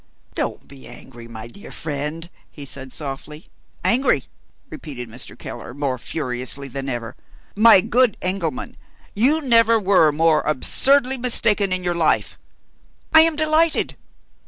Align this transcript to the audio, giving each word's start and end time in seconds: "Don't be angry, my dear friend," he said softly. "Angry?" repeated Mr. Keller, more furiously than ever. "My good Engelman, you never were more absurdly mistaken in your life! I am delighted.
"Don't 0.33 0.67
be 0.67 0.87
angry, 0.87 1.27
my 1.27 1.45
dear 1.45 1.69
friend," 1.71 2.27
he 2.49 2.65
said 2.65 2.91
softly. 2.91 3.45
"Angry?" 3.85 4.23
repeated 4.67 5.07
Mr. 5.07 5.37
Keller, 5.37 5.75
more 5.75 5.99
furiously 5.99 6.67
than 6.67 6.89
ever. 6.89 7.15
"My 7.55 7.81
good 7.81 8.17
Engelman, 8.19 8.77
you 9.15 9.41
never 9.41 9.79
were 9.79 10.11
more 10.11 10.41
absurdly 10.41 11.17
mistaken 11.19 11.71
in 11.71 11.83
your 11.83 11.93
life! 11.93 12.39
I 13.13 13.21
am 13.21 13.35
delighted. 13.35 13.95